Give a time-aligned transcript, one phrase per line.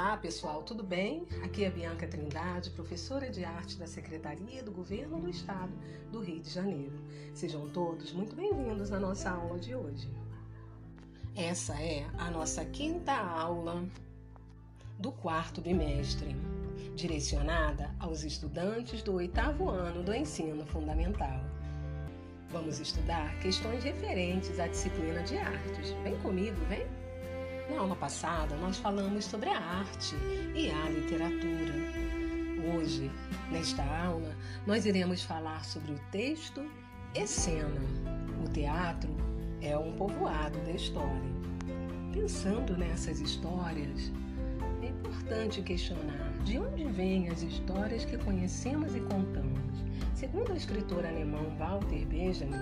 [0.00, 1.26] Olá pessoal, tudo bem?
[1.42, 5.72] Aqui é Bianca Trindade, professora de arte da Secretaria do Governo do Estado
[6.12, 6.96] do Rio de Janeiro.
[7.34, 10.08] Sejam todos muito bem-vindos à nossa aula de hoje.
[11.34, 13.84] Essa é a nossa quinta aula
[15.00, 16.36] do quarto bimestre,
[16.94, 21.40] direcionada aos estudantes do oitavo ano do ensino fundamental.
[22.50, 25.90] Vamos estudar questões referentes à disciplina de artes.
[26.04, 26.86] Vem comigo, vem?
[27.68, 30.16] Na aula passada, nós falamos sobre a arte
[30.54, 31.74] e a literatura.
[32.74, 33.10] Hoje,
[33.50, 34.34] nesta aula,
[34.66, 36.64] nós iremos falar sobre o texto
[37.14, 37.80] e cena.
[38.42, 39.14] O teatro
[39.60, 41.30] é um povoado da história.
[42.10, 44.10] Pensando nessas histórias,
[44.82, 49.84] é importante questionar de onde vêm as histórias que conhecemos e contamos.
[50.14, 52.56] Segundo o escritor alemão Walter Benjamin,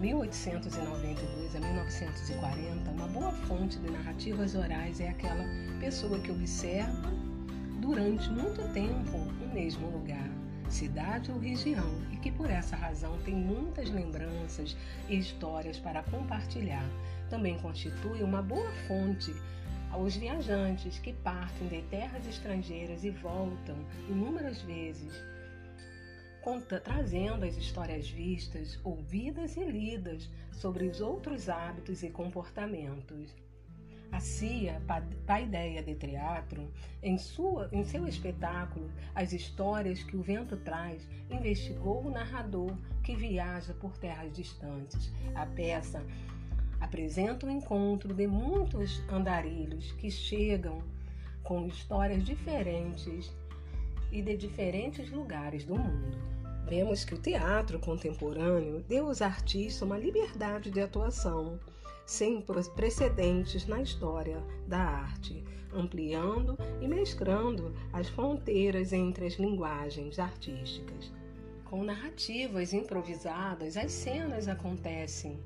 [0.00, 5.44] 1892 a 1940, uma boa fonte de narrativas orais é aquela
[5.80, 7.10] pessoa que observa
[7.80, 10.30] durante muito tempo o mesmo lugar,
[10.68, 14.76] cidade ou região, e que por essa razão tem muitas lembranças
[15.08, 16.88] e histórias para compartilhar.
[17.28, 19.34] Também constitui uma boa fonte
[19.90, 23.76] aos viajantes que partem de terras estrangeiras e voltam
[24.08, 25.12] inúmeras vezes
[26.42, 33.34] conta, trazendo as histórias vistas, ouvidas e lidas sobre os outros hábitos e comportamentos.
[34.10, 34.80] A CIA,
[35.26, 36.72] paideia de teatro,
[37.02, 43.14] em, sua, em seu espetáculo As Histórias que o Vento Traz, investigou o narrador que
[43.14, 45.12] viaja por terras distantes.
[45.34, 46.02] A peça
[46.80, 50.82] apresenta o encontro de muitos andarilhos que chegam
[51.42, 53.30] com histórias diferentes
[54.10, 56.18] e de diferentes lugares do mundo.
[56.68, 61.58] Vemos que o teatro contemporâneo deu aos artistas uma liberdade de atuação
[62.04, 62.42] sem
[62.74, 71.12] precedentes na história da arte, ampliando e mesclando as fronteiras entre as linguagens artísticas.
[71.66, 75.38] Com narrativas improvisadas, as cenas acontecem.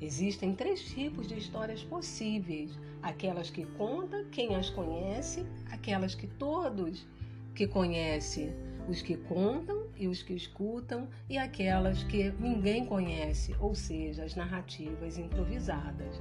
[0.00, 7.06] Existem três tipos de histórias possíveis: aquelas que conta quem as conhece, aquelas que todos
[7.54, 8.52] que conhecem
[8.88, 14.34] os que contam e os que escutam e aquelas que ninguém conhece, ou seja, as
[14.34, 16.20] narrativas improvisadas.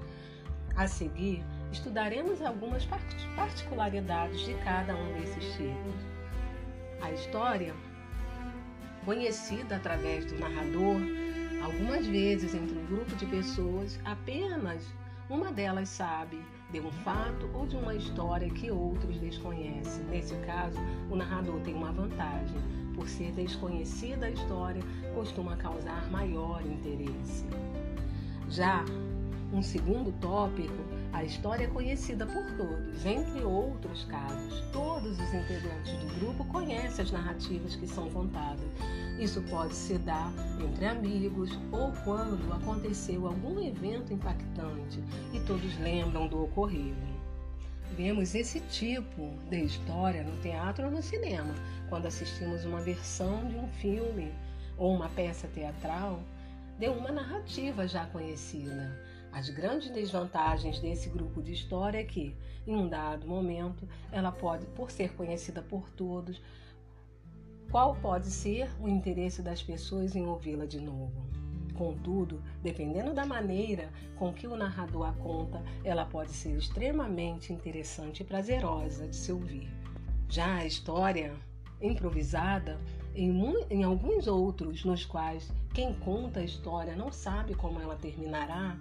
[0.75, 2.87] A seguir, estudaremos algumas
[3.35, 5.93] particularidades de cada um desses tipos.
[7.01, 7.75] A história,
[9.05, 11.01] conhecida através do narrador,
[11.63, 14.83] algumas vezes entre um grupo de pessoas, apenas
[15.29, 16.39] uma delas sabe
[16.73, 20.03] de um fato ou de uma história que outros desconhecem.
[20.05, 20.79] Nesse caso,
[21.09, 22.57] o narrador tem uma vantagem.
[22.95, 24.81] Por ser desconhecida a história,
[25.13, 27.45] costuma causar maior interesse.
[28.49, 28.83] Já
[29.53, 30.73] um segundo tópico,
[31.13, 33.05] a história é conhecida por todos.
[33.05, 38.65] Entre outros casos, todos os integrantes do grupo conhecem as narrativas que são contadas.
[39.19, 46.27] Isso pode se dar entre amigos ou quando aconteceu algum evento impactante e todos lembram
[46.27, 47.13] do ocorrido.
[47.95, 51.53] Vemos esse tipo de história no teatro ou no cinema,
[51.89, 54.33] quando assistimos uma versão de um filme
[54.79, 56.19] ou uma peça teatral
[56.79, 59.12] de uma narrativa já conhecida.
[59.33, 62.35] As grandes desvantagens desse grupo de história é que,
[62.67, 66.39] em um dado momento, ela pode, por ser conhecida por todos,
[67.71, 71.25] qual pode ser o interesse das pessoas em ouvi-la de novo.
[71.73, 78.21] Contudo, dependendo da maneira com que o narrador a conta, ela pode ser extremamente interessante
[78.21, 79.67] e prazerosa de se ouvir.
[80.29, 81.33] Já a história
[81.81, 82.79] improvisada,
[83.15, 83.33] em,
[83.71, 88.77] em alguns outros nos quais quem conta a história não sabe como ela terminará,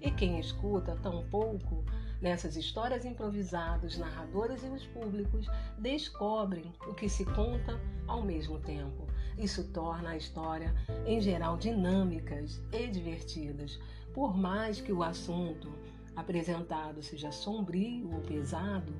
[0.00, 1.84] e quem escuta tampouco,
[2.20, 5.46] nessas histórias improvisadas, narradores e os públicos
[5.78, 9.06] descobrem o que se conta ao mesmo tempo.
[9.38, 10.74] Isso torna a história,
[11.04, 13.78] em geral, dinâmicas e divertidas,
[14.14, 15.70] por mais que o assunto
[16.14, 18.94] apresentado seja sombrio ou pesado,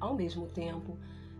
[0.00, 0.98] ao mesmo tempo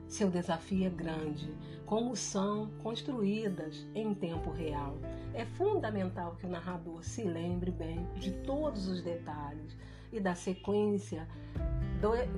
[0.08, 4.96] seu desafio é grande, como são construídas em tempo real.
[5.34, 9.76] É fundamental que o narrador se lembre bem de todos os detalhes
[10.10, 11.28] e da sequência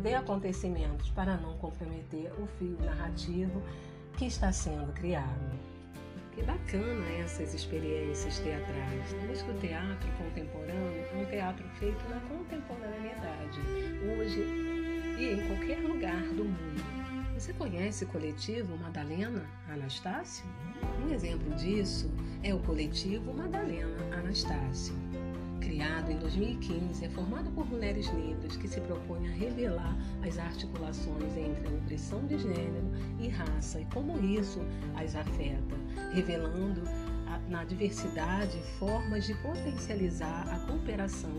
[0.03, 3.63] de acontecimentos para não comprometer o fio narrativo
[4.17, 5.59] que está sendo criado.
[6.33, 9.15] Que bacana essas experiências teatrais.
[9.29, 13.61] Diz que o teatro contemporâneo é um teatro feito na contemporaneidade,
[14.19, 14.41] hoje
[15.19, 17.00] e em qualquer lugar do mundo.
[17.41, 20.45] Você conhece o coletivo Madalena Anastácio?
[21.03, 22.11] Um exemplo disso
[22.43, 24.95] é o coletivo Madalena Anastácio,
[25.59, 31.35] criado em 2015, é formado por mulheres negras que se propõem a revelar as articulações
[31.35, 34.61] entre a opressão de gênero e raça e como isso
[34.95, 35.77] as afeta,
[36.13, 36.83] revelando
[37.49, 41.33] na diversidade formas de potencializar a cooperação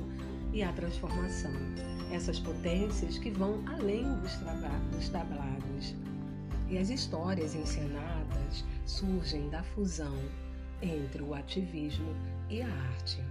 [0.53, 1.51] e a transformação.
[2.11, 4.35] Essas potências que vão além dos,
[4.91, 5.95] dos tablados.
[6.69, 10.17] E as histórias encenadas surgem da fusão
[10.81, 12.15] entre o ativismo
[12.49, 13.21] e a arte.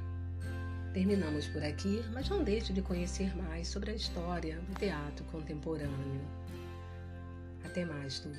[0.93, 6.21] Terminamos por aqui, mas não deixe de conhecer mais sobre a história do teatro contemporâneo.
[7.65, 8.39] Até mais, turma.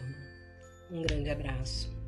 [0.91, 2.00] Um grande abraço.